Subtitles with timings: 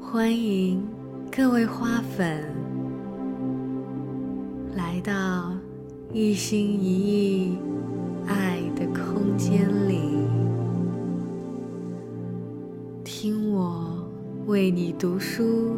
[0.00, 0.82] 欢迎
[1.30, 2.42] 各位花粉
[4.74, 5.52] 来到
[6.12, 7.58] 一心一意
[8.26, 10.00] 爱的空间里，
[13.04, 14.04] 听我
[14.46, 15.76] 为你读书，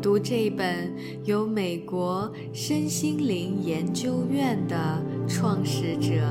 [0.00, 0.92] 读这本
[1.24, 6.24] 由美国身心灵研究院的创始者、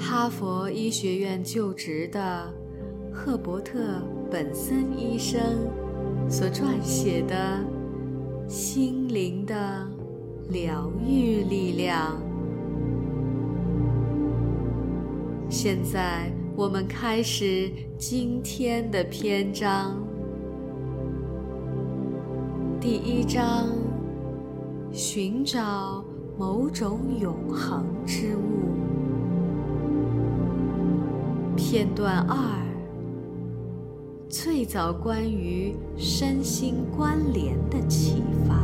[0.00, 2.50] 哈佛医学院就职的。
[3.12, 3.78] 赫伯特·
[4.30, 5.38] 本森医生
[6.26, 7.62] 所撰写的
[8.48, 9.86] 《心灵的
[10.48, 12.16] 疗愈力量》。
[15.50, 20.02] 现在我们开始今天的篇章。
[22.80, 23.68] 第一章：
[24.90, 26.02] 寻找
[26.38, 29.09] 某种永恒之物。
[31.56, 32.36] 片段二。
[34.28, 38.60] 最早关于身心关联的启发。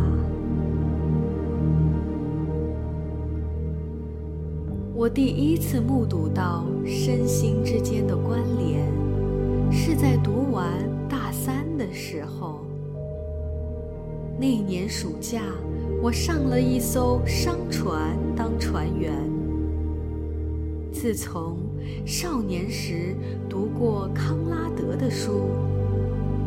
[4.95, 8.87] 我第一次目睹到身心之间的关联，
[9.71, 10.67] 是在读完
[11.09, 12.61] 大三的时候。
[14.39, 15.43] 那年暑假，
[16.01, 19.36] 我上了一艘商船当船员。
[20.99, 21.59] 自从
[22.07, 23.15] 少年时
[23.51, 25.51] 读过康拉德的书，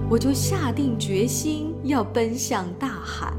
[0.09, 3.31] 我就下定决心要奔向大海。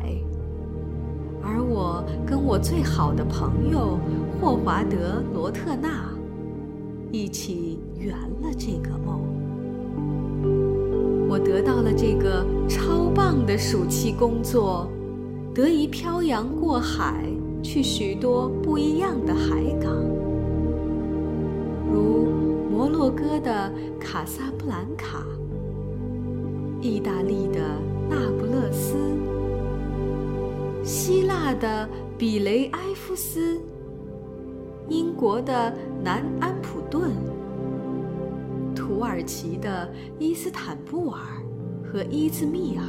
[1.42, 3.98] 而我跟我最好的朋友
[4.41, 6.08] 霍华德·罗特纳
[7.11, 9.20] 一起圆了这个梦。
[11.28, 14.89] 我得到了这个超棒的暑期工作，
[15.52, 17.27] 得以漂洋过海
[17.64, 20.09] 去许多不一样的海港。
[21.92, 22.28] 如
[22.70, 25.24] 摩洛哥的卡萨布兰卡，
[26.80, 27.60] 意大利的
[28.08, 28.96] 那不勒斯，
[30.84, 33.61] 希腊的比雷埃夫斯，
[34.89, 37.11] 英国的南安普顿，
[38.74, 41.18] 土耳其的伊斯坦布尔
[41.83, 42.84] 和伊兹密尔。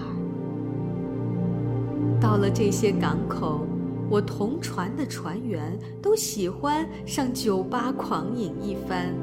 [2.20, 3.66] 到了这些港口，
[4.12, 9.16] 我同船的船员都喜欢上酒吧狂饮一番。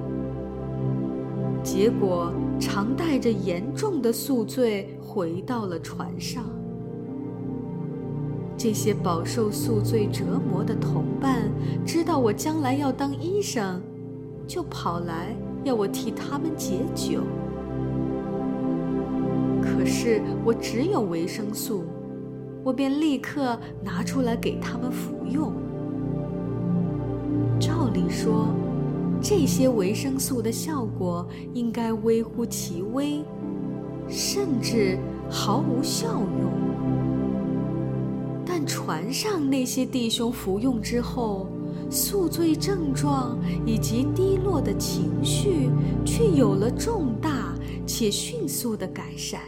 [1.62, 6.42] 结果常带着严重的宿醉回到了船上。
[8.56, 11.50] 这些饱受宿醉折磨的同伴
[11.84, 13.82] 知道我将来要当医生，
[14.46, 17.20] 就跑来要我替他们解酒。
[19.60, 21.84] 可是我只有维生素，
[22.68, 25.54] 我便立刻拿出来给他们服用。
[27.58, 28.48] 照理说。
[29.20, 33.24] 这些维生素的效果应该微乎其微，
[34.06, 34.96] 甚至
[35.28, 36.52] 毫无效用。
[38.46, 41.48] 但船上那些弟兄服用之后，
[41.90, 43.36] 宿醉症状
[43.66, 45.68] 以及低落的情绪
[46.04, 47.52] 却有了重大
[47.88, 49.40] 且迅速的改善。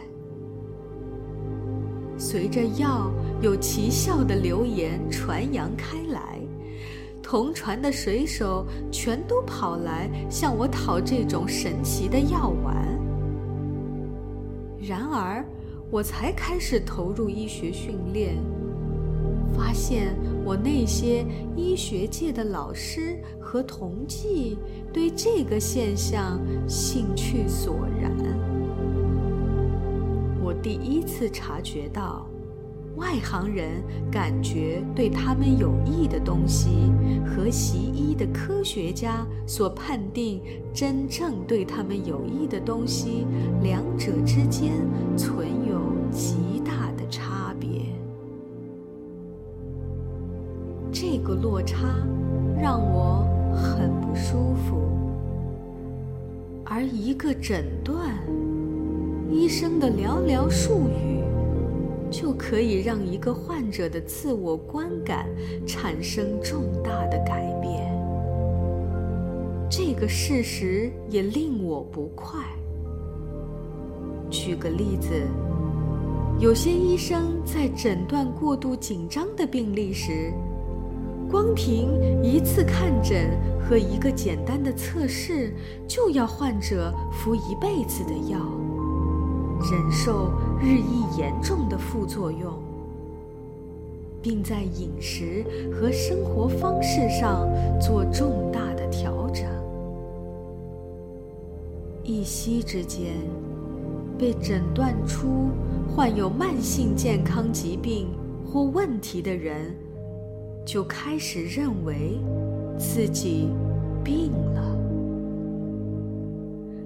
[2.31, 3.11] 随着药
[3.41, 6.39] 有奇效的流言传扬开来。
[7.21, 12.73] 同船的水手全都跑来向我讨这种神奇的药丸。
[14.79, 15.45] 然而，
[15.89, 18.37] 我才开始投入医学训练，
[19.53, 20.15] 发现
[20.45, 21.25] 我那些
[21.57, 24.57] 医学界的老师和同济
[24.93, 28.09] 对这个现象兴趣索然。
[30.61, 32.25] 第一次察觉到。
[32.97, 36.91] 外行人感觉对他们有益的东西，
[37.25, 40.41] 和习医的科学家所判定
[40.73, 43.25] 真正对他们有益的东西，
[43.63, 44.73] 两者之间
[45.15, 45.79] 存有
[46.11, 47.69] 极大的差别。
[50.91, 51.87] 这个落差
[52.61, 54.81] 让我很不舒服，
[56.65, 58.17] 而一个诊断，
[59.31, 61.21] 医生的寥寥数语。
[62.11, 65.29] 就可以让一个患者的自我观感
[65.65, 67.89] 产生重大的改变。
[69.69, 72.37] 这个事实也令我不快。
[74.29, 75.09] 举个例子，
[76.37, 80.33] 有些医生在诊断过度紧张的病例时，
[81.29, 85.53] 光凭一次看诊和一个简单的测试，
[85.87, 88.37] 就要患者服一辈子的药，
[89.71, 90.31] 忍受。
[90.63, 92.53] 日益严重的副作用，
[94.21, 99.43] 并在饮食和生活方式上做重大的调整。
[102.03, 103.15] 一夕之间，
[104.19, 105.49] 被诊断出
[105.89, 108.09] 患有慢性健康疾病
[108.45, 109.75] 或问题的人，
[110.63, 112.19] 就开始认为
[112.77, 113.49] 自己
[114.03, 114.70] 病了，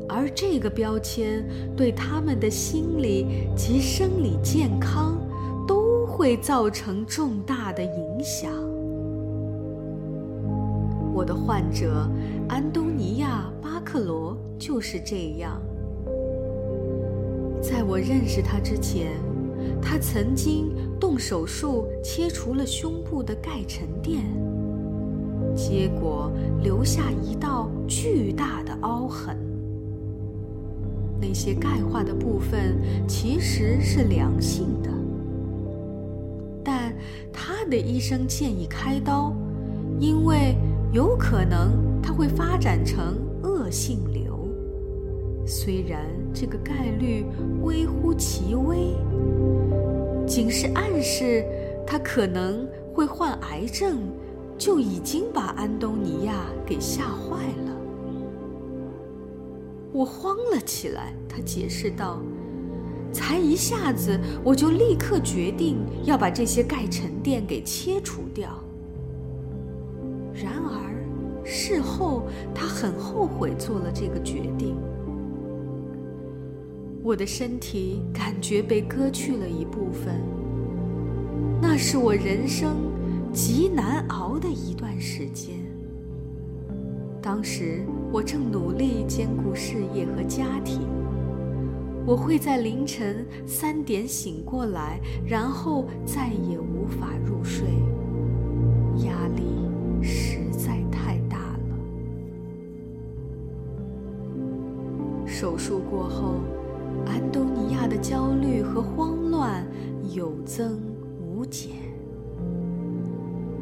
[0.08, 1.44] 而这个标签
[1.76, 5.18] 对他们的心理及生理健康
[5.68, 8.52] 都会造成重大的影响。
[11.14, 12.10] 我的患者
[12.50, 15.62] 安东尼亚·巴克罗就是这样。
[17.62, 19.14] 在我认识他之前，
[19.82, 24.24] 他曾经动手术切除了胸部的钙沉淀，
[25.56, 26.32] 结果
[26.62, 29.38] 留下一道巨大的凹痕。
[31.20, 32.78] 那些钙化的部分
[33.08, 34.90] 其实是良性的，
[36.64, 36.94] 但
[37.32, 39.34] 他的医生建议开刀，
[40.00, 40.56] 因为。
[40.92, 44.48] 有可能它会发展成恶性瘤，
[45.46, 47.26] 虽然这个概率
[47.64, 48.96] 微乎其微，
[50.26, 51.44] 仅是暗示
[51.86, 53.98] 他可能会患癌症，
[54.58, 57.75] 就已经把安东尼亚给吓坏了。
[59.96, 62.20] 我慌了起来，他解释道
[63.14, 68.62] ：“才一下子，我就立刻决定要把这些钙沉淀给切除掉。”
[70.36, 70.82] 然而。
[71.48, 72.24] 事后，
[72.56, 74.76] 他很后悔做了这个决定。
[77.04, 80.20] 我的身体感觉被割去了一部分，
[81.62, 82.92] 那是我人生
[83.32, 85.56] 极难熬的一段时间。
[87.22, 90.88] 当时我正努力兼顾事业和家庭，
[92.08, 97.68] 我会在凌晨三点醒过来，然后再也无法入睡，
[99.06, 99.44] 压力
[100.02, 101.70] 实在太大了。
[105.26, 106.36] 手术过后，
[107.06, 109.68] 安东尼亚的焦虑和慌乱
[110.14, 110.80] 有增
[111.20, 111.72] 无减。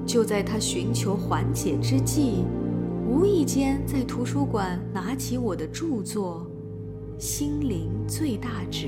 [0.05, 2.45] 就在他寻求缓解之际，
[3.13, 6.47] 无意间在图书馆拿起我的著作
[7.23, 8.87] 《心灵最大值》。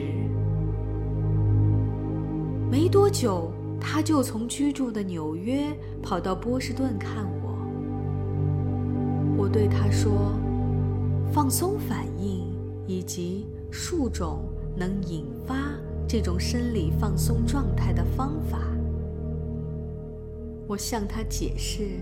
[2.72, 5.68] 没多久，他就从居住的纽约
[6.01, 7.56] 跑到波士顿看我。
[9.38, 10.33] 我对他说
[11.31, 12.51] ：“放松反应。”
[12.88, 14.44] 以及数种
[14.75, 15.56] 能引发
[16.07, 18.60] 这种生理放松状态的方法。
[20.68, 22.00] 我向他解释，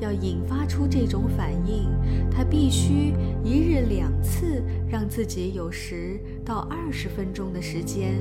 [0.00, 1.90] 要引发出这种反应，
[2.30, 3.14] 他必须
[3.44, 8.14] 一日两次让自己有十到二十分钟的时间，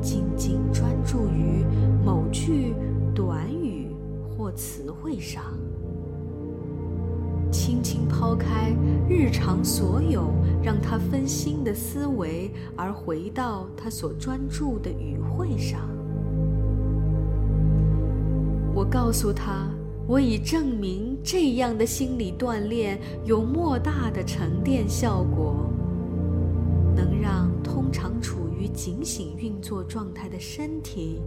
[0.00, 1.64] 静静专注于
[2.04, 2.74] 某句
[3.14, 3.94] 短语
[4.28, 5.42] 或词汇上。
[7.50, 8.74] 轻轻抛开
[9.08, 10.30] 日常所有
[10.62, 15.80] 让他分心的思维，而回到他所专注的语汇上。
[18.74, 19.66] 我告诉他，
[20.06, 25.70] 我已证明这样的心理锻炼有莫大的沉淀效果，
[26.96, 31.20] 能让通常处于警醒运作状态的身体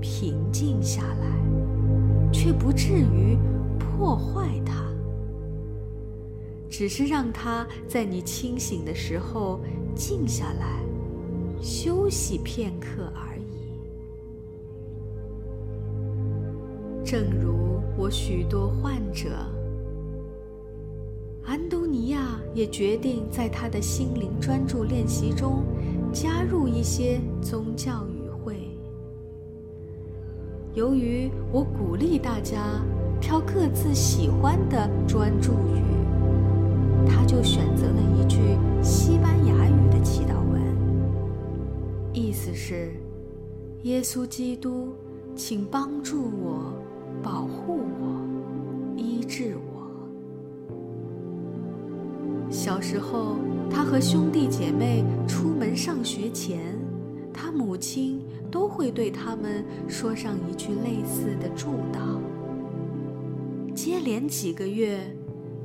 [0.00, 3.36] 平静下来，却不至于
[3.78, 4.84] 破坏它。
[6.70, 9.60] 只是让它在你清醒的时候
[9.94, 10.82] 静下来，
[11.60, 13.23] 休息片刻而已。
[17.14, 19.28] 正如我许多患者，
[21.44, 25.62] 安东尼亚也决定在他的心灵专注练习中
[26.12, 28.56] 加入一些宗教语汇。
[30.74, 32.82] 由于我鼓励大家
[33.20, 35.84] 挑各自喜欢的专注语。
[37.06, 38.40] 他就选择了一句
[38.82, 40.60] 西班牙语的祈祷文，
[42.12, 42.92] 意思是
[43.84, 44.88] ：“耶稣基督，
[45.36, 46.72] 请帮助我，
[47.24, 48.22] 保护我，
[48.96, 49.72] 医治我。”
[52.52, 53.36] 小时候，
[53.68, 56.78] 他和兄弟姐妹出门上学前，
[57.32, 62.20] 他母亲都会对他们说上一句类似的祝祷。
[63.74, 65.00] 接连几个月。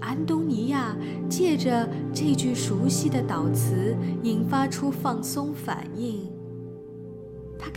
[0.02, 0.96] 安东尼亚
[1.28, 6.32] 借着这句熟悉的祷词，引发出放松反应。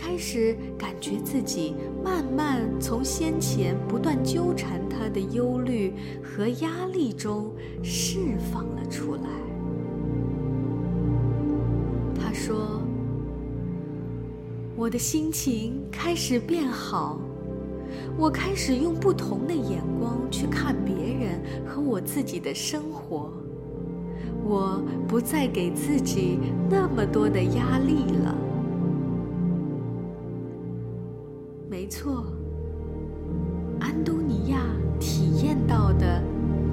[0.05, 7.49] 开始感觉自己慢慢从先前不断纠缠他的忧虑和压力中
[7.81, 8.19] 释
[8.51, 9.21] 放了出来。
[12.19, 12.81] 他说
[14.75, 17.17] ：“我的心情开始变好。”
[18.17, 23.31] 我开始用不同的眼光去看别人和我自己的生活，
[24.43, 28.35] 我不再给自己那么多的压力了。
[31.95, 32.25] 错，
[33.79, 34.57] 安东尼亚
[34.99, 36.23] 体验到的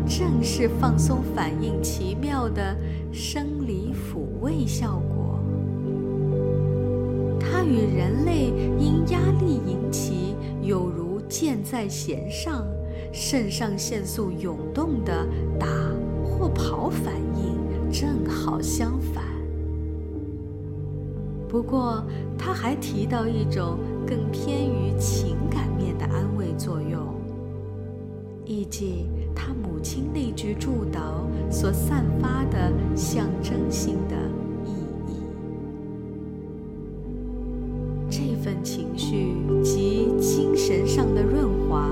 [0.07, 2.75] 正是放松反应奇妙的
[3.13, 5.39] 生理抚慰效果。
[7.39, 12.67] 它与人类因压力引起有如箭在弦上、
[13.13, 15.67] 肾上腺素涌动的打
[16.25, 19.30] 或跑反应正好相反。
[21.51, 22.01] 不过，
[22.39, 23.77] 他还提到一种
[24.07, 27.01] 更偏于情感面的安慰作用，
[28.45, 34.15] 以及他母亲那句祝祷所散发的象征性的
[34.65, 34.71] 意
[35.09, 35.17] 义。
[38.09, 41.91] 这份情绪及精神上的润滑，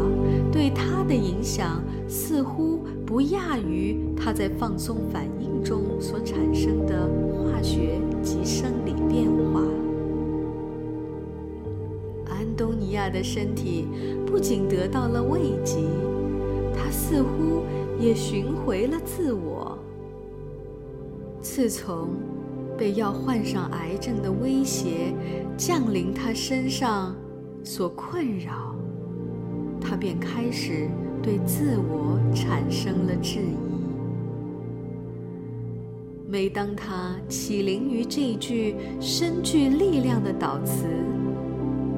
[0.53, 7.11] 对他的影响似乎不亚于他在放松反应中所产生的
[7.59, 9.61] 化学及生理变化。
[12.31, 13.89] 安东尼亚的身体
[14.25, 15.81] 不仅得到了慰藉，
[16.73, 17.65] 他似乎
[17.99, 19.77] 也寻回了自我。
[21.41, 22.11] 自从
[22.77, 25.13] 被要患上癌症的威胁
[25.57, 27.13] 降临他身上
[27.65, 28.77] 所困扰，
[29.81, 30.89] 他便开始
[31.21, 33.78] 对自我产生了质疑。
[36.31, 40.85] 每当他起灵于这句深具力量的祷词，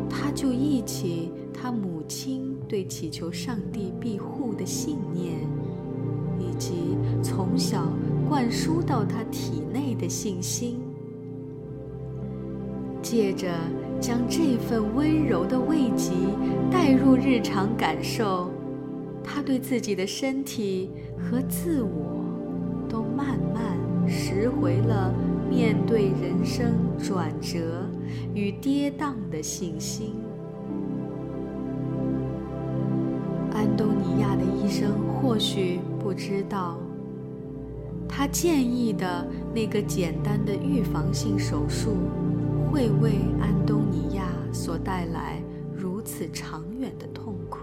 [0.09, 5.35] 他就忆起他母亲对祈求上帝庇护的信念，
[6.39, 7.93] 以及从小
[8.29, 10.79] 灌输到他体内的信心。
[13.03, 13.49] 借着
[14.01, 16.13] 将这份温柔的慰藉
[16.71, 18.49] 带入日常感受，
[19.25, 22.23] 他对自己的身体和自我
[22.89, 23.77] 都慢慢
[24.11, 25.15] 拾回了
[25.49, 27.87] 面对人生转折。
[28.35, 30.15] 与跌宕的信心。
[33.53, 36.79] 安东尼亚的医生或许不知道，
[38.09, 41.97] 他建议的那个简单的预防性手术，
[42.71, 47.59] 会为安东尼亚所带来如此长远的痛苦。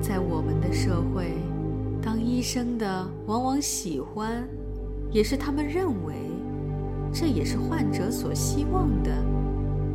[0.00, 1.36] 在我们的社会，
[2.04, 4.46] 当医生的往往喜欢，
[5.10, 6.14] 也是他们认为。
[7.10, 9.10] 这也是患者所希望的，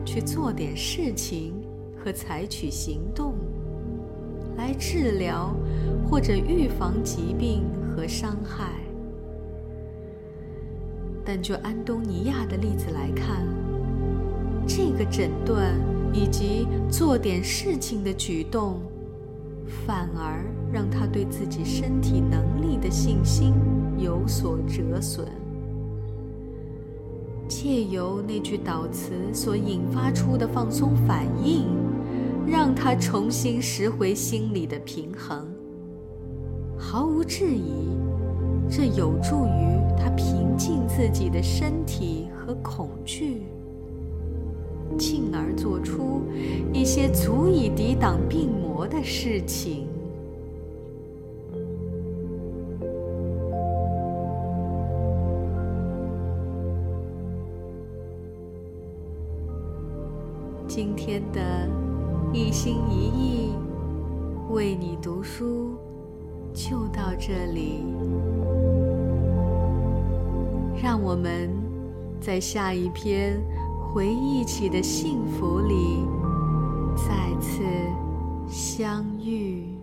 [0.04, 1.54] 去做点事情
[1.96, 3.36] 和采取行动，
[4.58, 5.54] 来治疗
[6.10, 8.72] 或者预防疾病和伤害。
[11.24, 13.46] 但就安东尼亚的例子来看，
[14.66, 15.76] 这个诊断
[16.12, 18.82] 以及做点事情的举动，
[19.86, 23.54] 反而让他对自己身体能力的信心
[23.98, 25.28] 有所折损。
[27.48, 31.66] 借由那句祷词所引发出的放松反应，
[32.48, 35.48] 让他重新拾回心理的平衡。
[36.78, 37.98] 毫无质疑，
[38.70, 43.42] 这有助于他平静自己的身体和恐惧，
[44.98, 46.22] 进而做出
[46.72, 49.89] 一些足以抵挡病魔的事情。
[60.70, 61.68] 今天的
[62.32, 63.56] 一心一意
[64.52, 65.76] 为你读书
[66.54, 67.84] 就到这里，
[70.80, 71.50] 让我们
[72.22, 73.42] 在下一篇
[73.92, 76.06] 回忆起的幸福里
[76.96, 77.64] 再次
[78.48, 79.79] 相遇。